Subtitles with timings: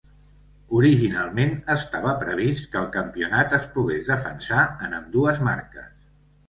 [0.77, 6.13] Originalment estava previst que el campionat es pogués defensar en ambdues marques.